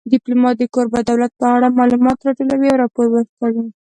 ډیپلومات 0.13 0.55
د 0.59 0.63
کوربه 0.75 0.99
دولت 1.09 1.31
په 1.39 1.45
اړه 1.55 1.75
معلومات 1.79 2.17
راټولوي 2.27 2.67
او 2.71 2.79
راپور 2.83 3.05
ورکوي 3.11 3.63